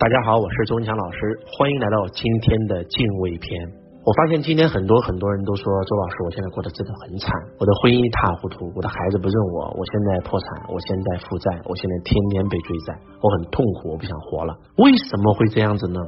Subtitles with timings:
[0.00, 3.68] 大家好，我是周文强老师，欢迎来到今天的敬畏篇。
[4.00, 7.28] 我发现今天很多很多人都说周老师，我现在过得真的很惨，
[7.60, 14.56] 我的婚姻一塌糊涂，我的孩子不认我，我现在破产，我现在负债，我现在天天被追债，我很痛苦，我不想活了。
[14.80, 16.00] 为什么会这样子呢？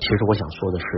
[0.00, 0.88] 其实我想说的是，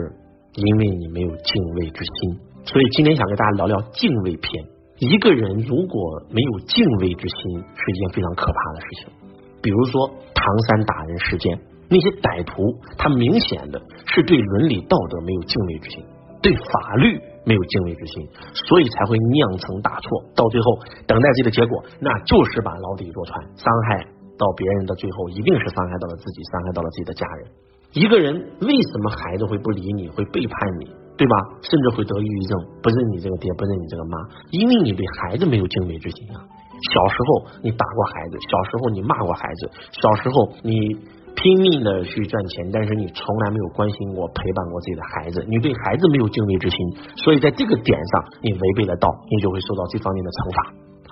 [0.62, 2.38] 因为你没有敬畏之心。
[2.62, 4.62] 所以今天想跟大家聊聊敬畏篇。
[5.02, 9.10] 一个人如果没有敬畏之心，是一件非常可怕的事情。
[9.58, 10.06] 比如说
[10.38, 11.58] 唐山打人事件。
[11.88, 12.60] 那些歹徒，
[13.00, 13.80] 他明显的
[14.12, 16.04] 是对伦理道德没有敬畏之心，
[16.44, 17.16] 对法律
[17.48, 20.08] 没有敬畏之心，所以才会酿成大错。
[20.36, 20.66] 到最后，
[21.08, 24.04] 等待自己的结果，那就是把牢底坐穿，伤害
[24.36, 27.48] 到别人的最后，一定是伤害到了自己，伤害到了自己的家人。
[27.96, 30.52] 一个人为什么孩子会不理你，会背叛
[30.84, 31.34] 你，对吧？
[31.64, 32.52] 甚至会得抑郁症，
[32.84, 34.18] 不认你这个爹，不认你这个妈，
[34.52, 36.44] 因为你对孩子没有敬畏之心啊。
[36.92, 39.70] 小时候你打过孩子，小时候你骂过孩子，
[40.02, 41.16] 小时候你。
[41.38, 46.76] 拼命的去赚钱，但是你从来没有关心过、陪伴过自己的孩子，你对孩子没有敬畏之心，
[47.14, 50.58] 所以在这个点上，你违背了道，你就会受到这方面的惩罚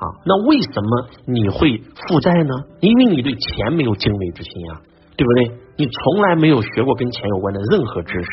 [0.02, 0.04] 啊。
[0.26, 0.90] 那为什么
[1.26, 2.54] 你会负债呢？
[2.80, 4.82] 因为你对钱没有敬畏之心呀，
[5.16, 5.52] 对不对？
[5.78, 8.28] 你从来没有学过跟钱有关的任何知识。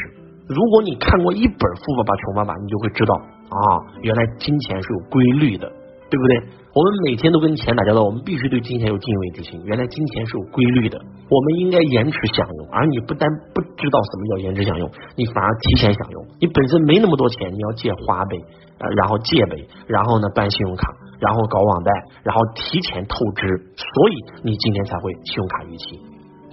[0.47, 3.13] 如果你看过一本《富爸爸穷爸爸》，你就会知道
[3.53, 5.71] 啊，原来金钱是有规律的。
[6.13, 6.61] 对不对？
[6.77, 9.59] 我们每天都跟钱打交道，我们必须对金钱有敬畏之心。
[9.65, 14.85] 原来金钱是有规律的，我们应该延迟享用，而你不但不知道什么叫延迟享用，
[15.17, 16.21] 你反而提前享用。
[16.39, 18.37] 你本身没那么多钱，你要借花呗，
[18.77, 20.85] 然后借呗，然后呢办信用卡，
[21.17, 23.41] 然后搞网贷，然后提前透支，
[23.73, 25.97] 所以你今天才会信用卡逾期。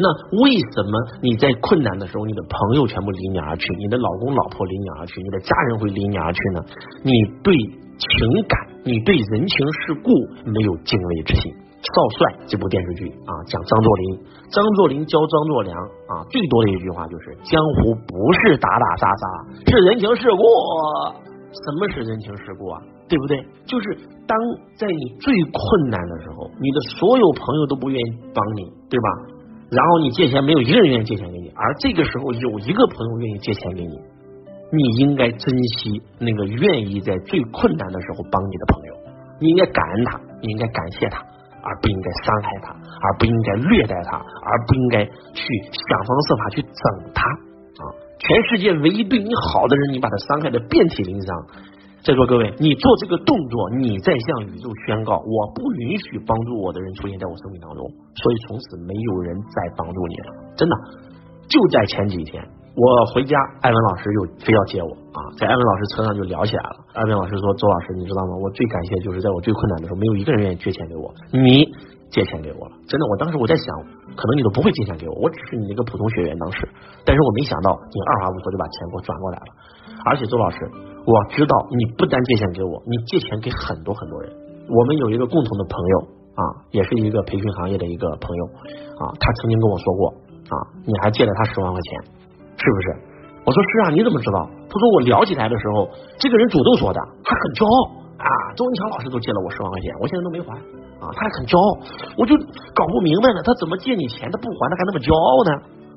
[0.00, 0.08] 那
[0.40, 6.64] 为什么你在困难的时候，你的朋友全部离你而去，你的老公老婆离你而去，你的家人会离你而去呢？
[7.04, 7.12] 你
[7.44, 8.69] 对情感。
[8.84, 10.10] 你对人情世故
[10.44, 11.52] 没有敬畏之心。
[11.80, 15.76] 少帅这部电视剧啊，讲张作霖，张作霖教张作良
[16.08, 19.26] 啊，最多的一句话就是江湖不是打打杀杀，
[19.66, 20.44] 是人情世故。
[21.50, 22.78] 什么是人情世故啊？
[23.08, 23.42] 对不对？
[23.64, 23.96] 就是
[24.28, 24.36] 当
[24.76, 29.08] 在你最困难的时候，你的所有朋友都不愿意帮你，对吧？
[29.70, 33.98] 然后你借钱，没有一个人愿意借钱给你，而这个时候有一个朋友愿意借钱给你。
[34.72, 38.94] 你应该珍惜那个愿意在最困难的时候帮你的朋友，
[39.40, 41.18] 你应该感恩他，你应该感谢他，
[41.62, 42.70] 而不应该伤害他，
[43.02, 45.42] 而不应该虐待他，而不应该去
[45.72, 47.26] 想方设法去整他
[47.82, 47.82] 啊！
[48.20, 51.36] 全世界唯一对你好的人，你把他伤害的遍体鳞伤。
[52.02, 57.82] 在座各位，你做这个动作，你在向宇宙宣告：我不允许帮助我的人出现在我生命当中，
[58.14, 60.54] 所以从此没有人再帮助你了。
[60.56, 60.76] 真的，
[61.48, 62.42] 就在前几天。
[62.76, 66.76] 我回家，艾文老师又非要接我啊，在艾文老师车上就聊起来了。
[66.94, 68.38] 艾文老师说：“周老师，你知道吗？
[68.38, 71.66] 我最感谢就是在我最困难的时候，没有一个人愿意借钱给我，你
[72.14, 72.72] 借钱给我了。
[72.86, 73.66] 真的，我当时我在想，
[74.14, 76.68] 可能你都不会借钱给我，我只是你一个普通学员当时。
[77.04, 79.50] 但是我没想到你二话不说就把钱给我转过来了。
[80.06, 80.56] 而且周老师，
[81.04, 84.30] 我知道你不单借钱给我，你借钱给很多很多人。
[84.70, 85.96] 我们有一个共同的朋友
[86.38, 88.44] 啊，也是一个培训行业的一个朋友
[89.02, 90.14] 啊，他曾经跟我说过
[90.54, 90.54] 啊，
[90.86, 92.14] 你还借了他十万块钱。”
[92.60, 92.86] 是不是？
[93.40, 94.44] 我说是啊，你怎么知道？
[94.68, 95.88] 他说我聊起来的时候，
[96.20, 97.76] 这个人主动说的，他很骄傲
[98.20, 98.28] 啊。
[98.52, 100.52] 周文强老师都借了我十万块钱，我现在都没还
[101.00, 101.68] 啊，他还很骄傲，
[102.20, 102.36] 我就
[102.76, 105.50] 搞不明白了，他怎么借你钱他不还，他还那么骄傲呢？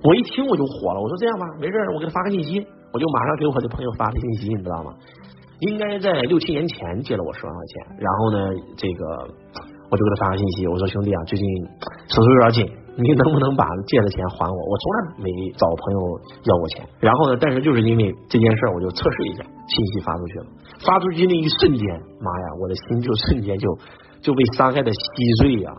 [0.07, 4.95] 我一听我就火了，我说这样吧，没事，我给他发个信息，我就马上给我的朋友发了信息，你知道吗？
[5.67, 8.39] 应该在六七年前借了我十万块钱，然后呢，
[8.79, 9.03] 这个
[9.91, 11.43] 我就给他发个信息，我说兄弟啊，最近
[12.07, 12.82] 手头有点紧。
[12.95, 14.57] 你能不能把借的钱还我？
[14.57, 15.99] 我从来没找朋友
[16.45, 16.85] 要过钱。
[16.99, 20.45] 然后呢，但是就是因为这件事，我就测试一下，信息发出去了。
[20.85, 21.85] 发出去那一瞬间，
[22.21, 23.65] 妈呀，我的心就瞬间就
[24.21, 24.99] 就被伤害的稀
[25.41, 25.71] 碎呀！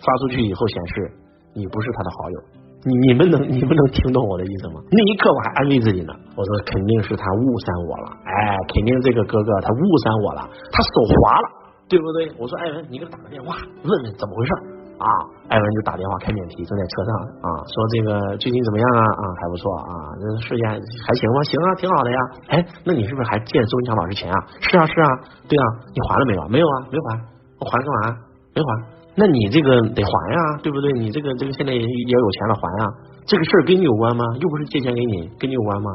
[0.00, 1.12] 发出去以后显示
[1.54, 2.38] 你不是他的好友，
[2.84, 4.80] 你你们能你们能听懂我的意思吗？
[4.90, 11.46] 那一刻我还安慰自己呢，我说肯定是他误删我了，哎，肯定这个哥哥他误删我了，他手滑了，
[11.88, 12.32] 对不对？
[12.38, 13.54] 我说艾文，你给他打个电话，
[13.84, 14.81] 问问怎么回事。
[14.98, 15.06] 啊，
[15.48, 17.10] 艾文就打电话开免提，正在车上
[17.42, 19.00] 啊，说这个最近怎么样啊？
[19.02, 21.42] 啊，还不错啊，这事业还行吗？
[21.44, 22.18] 行啊，挺好的呀。
[22.48, 24.38] 哎，那你是不是还借周文强老师钱啊？
[24.60, 25.08] 是啊，是啊，
[25.48, 26.48] 对啊，你还了没有？
[26.48, 27.20] 没有啊，没还，
[27.60, 28.16] 我还干嘛？
[28.54, 28.68] 没还。
[29.14, 30.92] 那你这个得还呀，对不对？
[30.92, 32.88] 你这个这个现在也也有钱了，还啊。
[33.26, 34.24] 这个事儿跟你有关吗？
[34.40, 35.90] 又不是借钱给你，跟你有关吗？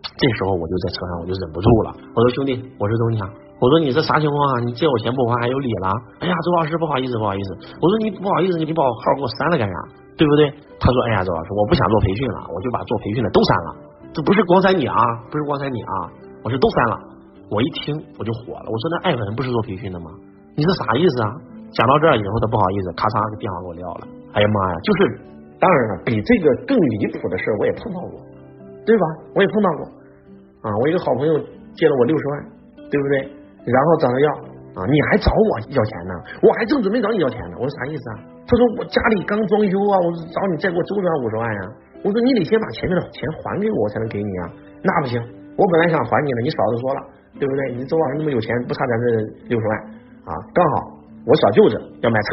[0.00, 1.88] 这时候我就在车上，我就忍不住了。
[2.14, 3.24] 我说兄弟，我是周文强。
[3.60, 4.60] 我说你这啥情况啊？
[4.64, 5.88] 你借我钱不还还有理了？
[6.20, 7.76] 哎呀，周老师不好意思不好意思。
[7.80, 9.76] 我说你不好意思，你把我号给我删了干啥？
[10.16, 10.48] 对不对？
[10.80, 13.68] 他说哎呀，周老师我不想做培训了，我就把做培训的都删了。
[14.12, 14.96] 这不是光删你啊，
[15.30, 15.94] 不是光删你啊，
[16.44, 16.96] 我说都删了。
[17.52, 20.08] 我一听我就火了，我说那艾文不是做培训的吗？
[20.56, 21.28] 你这啥意思啊？
[21.72, 24.08] 讲到这儿以后他不好意思，咔嚓，电话给我撂了。
[24.32, 24.98] 哎呀妈呀，就是
[25.60, 28.16] 当然了，比这个更离谱的事我也碰到过，
[28.90, 29.06] 对吧？
[29.38, 29.80] 我也碰到过
[30.66, 31.38] 啊，我一个好朋友
[31.78, 32.32] 借了我六十万，
[32.90, 33.22] 对不对？
[33.70, 34.28] 然后找他要
[34.74, 36.14] 啊，你还找我要钱呢？
[36.42, 37.54] 我还正准备找你要钱呢。
[37.54, 38.14] 我说啥意思啊？
[38.50, 41.60] 他说我家里刚装修啊，我找你再给我周转五十万呀。
[42.02, 44.50] 我说你得先把前面的钱还给我，才能给你啊。
[44.82, 45.22] 那不行，
[45.54, 47.00] 我本来想还你的，你嫂子说了，
[47.38, 47.78] 对不对？
[47.78, 49.06] 你周老师那么有钱，不差咱这
[49.46, 49.72] 六十万
[50.26, 50.34] 啊。
[50.50, 52.28] 刚好我小舅子要买车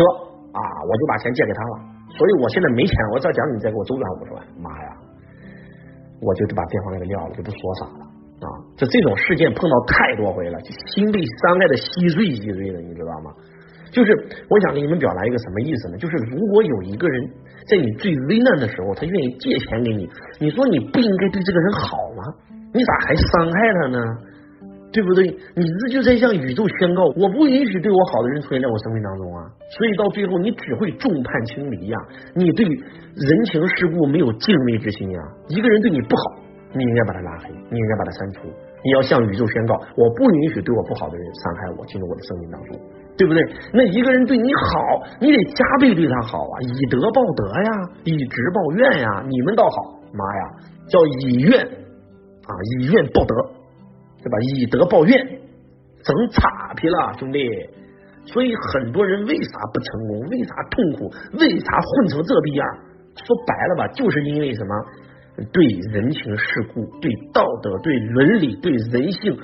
[0.58, 0.60] 啊，
[0.90, 1.94] 我就把钱借给他了。
[2.18, 4.90] 所以我现在没钱，我再讲你再给我周转五十万，妈呀！
[6.22, 8.04] 我就把电话给他撂了，就不说啥了
[8.42, 8.48] 啊！
[8.76, 10.60] 就这种事件碰到太多回了，
[10.96, 13.32] 心被伤害的稀碎稀碎的，你知道吗？
[13.92, 14.12] 就是
[14.50, 15.98] 我想给你们表达一个什么意思呢？
[15.98, 17.30] 就是如果有一个人
[17.70, 20.10] 在你最危难的时候，他愿意借钱给你，
[20.40, 22.24] 你说你不应该对这个人好吗？
[22.74, 24.00] 你咋还伤害他呢？
[24.92, 25.28] 对不对？
[25.28, 29.44] 你这就在向宇宙宣告，我不允许对我好的人出现在我生命当中啊！
[29.78, 31.98] 所以到最后，你只会众叛亲离呀！
[32.34, 35.20] 你对人情世故没有敬畏之心呀！
[35.50, 36.42] 一个人对你不好，
[36.74, 38.48] 你应该把他拉黑，你应该把他删除。
[38.84, 42.80] 你要向宇宙宣告，我不允许对我不好的人伤害我进入我的生命当中，
[43.18, 43.44] 对不对？
[43.74, 46.56] 那一个人对你好，你得加倍对他好啊！
[46.64, 47.72] 以德报德呀，
[48.06, 49.26] 以直报怨呀！
[49.28, 50.44] 你们倒好，妈呀，
[50.88, 53.57] 叫以怨啊，以怨报德。
[54.22, 54.38] 对吧？
[54.56, 55.16] 以德报怨，
[56.04, 57.40] 整岔劈了，兄弟。
[58.26, 60.20] 所以很多人为啥不成功？
[60.30, 61.12] 为啥痛苦？
[61.40, 62.68] 为啥混成这逼样？
[63.16, 64.76] 说白了吧，就是因为什么？
[65.54, 69.38] 对人情世故、对道德、对伦理、对人性、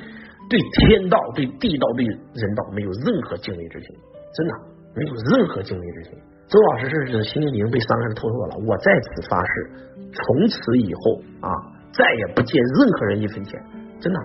[0.49, 3.95] 对天道、对地道、对人道，没有任何敬畏之心。
[4.35, 4.53] 真的，
[4.95, 6.13] 没有任何敬畏之心。
[6.47, 8.57] 周老师是心灵被伤害的透透了。
[8.67, 9.71] 我在此发誓，
[10.11, 11.49] 从此以后啊，
[11.93, 13.61] 再也不借任何人一分钱。
[14.01, 14.19] 真的。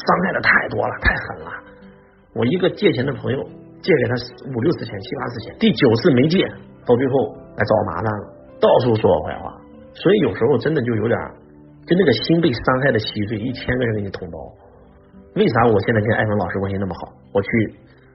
[0.00, 1.50] 伤害的太多了，太狠了！
[2.32, 3.38] 我一个借钱的朋友，
[3.82, 4.14] 借给他
[4.56, 6.46] 五六十钱、七八十钱，第九次没借，
[6.86, 8.22] 到最后来找我麻烦了，
[8.60, 9.52] 到处说我坏话。
[9.92, 11.18] 所以有时候真的就有点，
[11.86, 14.38] 就那个心被伤害的稀碎，一千个人给你捅刀。
[15.34, 17.12] 为啥我现在跟艾文老师关系那么好？
[17.32, 17.48] 我去，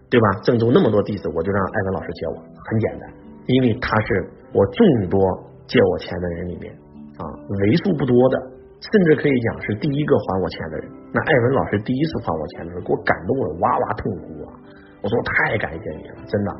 [0.10, 0.28] 对吧？
[0.44, 2.36] 郑州那么多弟子，我就让艾文老师接我。
[2.40, 3.14] 很简单，
[3.48, 5.20] 因为他是我众多
[5.68, 6.74] 借我钱的人里面
[7.18, 8.56] 啊，为数不多的。
[8.82, 10.92] 甚至可以讲是第一个还我钱的人。
[11.16, 14.52] 那艾文老师第一次还我钱的时候，给我感动的哇哇痛哭啊！
[15.00, 16.52] 我说太感谢你了，真的。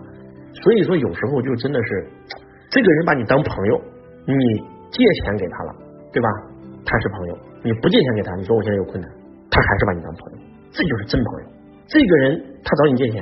[0.64, 2.08] 所以说有时候就真的是，
[2.72, 3.76] 这个人把你当朋友，
[4.24, 4.34] 你
[4.96, 5.76] 借钱给他了，
[6.16, 6.30] 对吧？
[6.88, 7.38] 他是朋友。
[7.68, 9.12] 你不借钱给他，你说我现在有困难，
[9.52, 10.38] 他还是把你当朋友，
[10.72, 11.46] 这就是真朋友。
[11.92, 13.20] 这个人他找你借钱，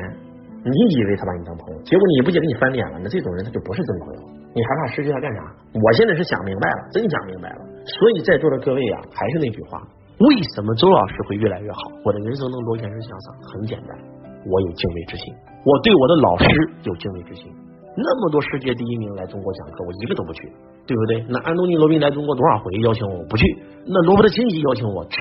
[0.61, 4.21] 你以为他把你当朋友，结果你不借给你翻脸了，那这种人他就不是真朋友。
[4.53, 5.41] 你害怕失去他干啥？
[5.73, 7.65] 我现在是想明白了，真想明白了。
[7.89, 9.81] 所以在座的各位啊，还是那句话，
[10.19, 11.79] 为什么周老师会越来越好？
[12.05, 13.97] 我的人生能螺旋式向上，很简单，
[14.45, 15.33] 我有敬畏之心，
[15.65, 16.45] 我对我的老师
[16.83, 17.51] 有敬畏之心。
[17.95, 20.51] 那么多世界第一名来中国讲课，我一个都不去，
[20.85, 21.25] 对不对？
[21.29, 23.45] 那安东尼罗宾来中国多少回邀请我，我不去。
[23.85, 25.17] 那罗伯特清崎邀请我去，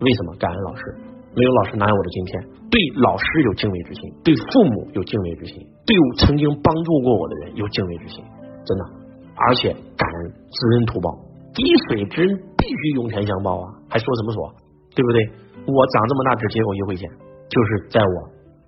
[0.00, 0.34] 为什么？
[0.36, 0.82] 感恩老师，
[1.36, 2.42] 没有老师哪有我的今天？
[2.68, 5.56] 对老师有敬畏之心，对父母有敬畏之心，
[5.86, 8.24] 对曾经帮助过我的人有敬畏之心。
[8.64, 8.84] 真的，
[9.36, 11.16] 而且感恩知恩图报，
[11.54, 13.68] 滴水之恩必须涌泉相报啊！
[13.92, 14.48] 还说什么说，
[14.96, 15.20] 对不对？
[15.68, 17.04] 我长这么大只结过一回钱，
[17.52, 18.16] 就是在我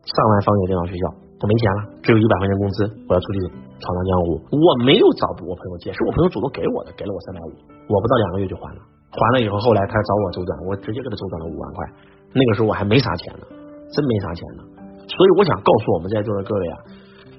[0.05, 1.09] 上完方言电脑学校，
[1.41, 3.39] 我没钱了，只有一百块钱工资，我要出去
[3.81, 4.37] 闯荡江湖。
[4.53, 7.57] 我没有找我朋友借，是我朋友主动给我的，给了我三百五，
[7.89, 8.85] 我不到两个月就还了。
[9.17, 11.89] 还了以后，后来他找我周转，我直接给他周转了五万块。
[12.37, 13.49] 那个时候我还没啥钱呢，
[13.89, 14.63] 真没啥钱呢。
[15.09, 16.77] 所以我想告诉我们在座的各位啊。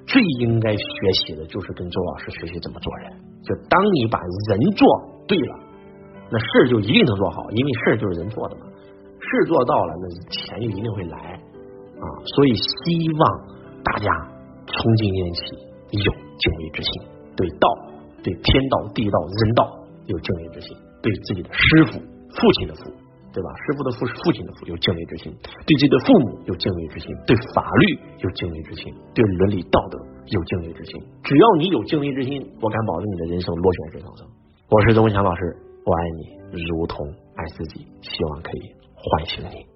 [0.07, 3.11] 最应该学习的就是跟周老师学习怎么做人。
[3.41, 4.87] 就当你把人做
[5.27, 5.53] 对了，
[6.31, 8.65] 那事就一定能做好，因为事就是人做的嘛。
[9.19, 11.17] 事做到了，那钱就一定会来
[11.97, 12.05] 啊。
[12.35, 13.21] 所以希望
[13.83, 14.07] 大家
[14.65, 15.41] 从今天起
[15.91, 16.91] 有敬畏之心，
[17.35, 17.67] 对道、
[18.23, 19.61] 对天道、地道、人道
[20.07, 22.91] 有敬畏之心，对自己的师傅、父亲的父。
[23.35, 23.51] 对吧？
[23.67, 25.27] 师傅的父是父亲的父，有敬畏之心；
[25.67, 29.99] 对自己的父母有敬畏之心；对法律有敬畏之心；对伦理道德
[30.31, 30.95] 有敬畏之心。
[31.21, 34.25] 只要你有敬畏之心，我敢保证你的人生螺旋式上升。
[34.71, 35.41] 我是周文强老师，
[35.85, 39.74] 我爱你如同爱自己，希望可以唤醒你。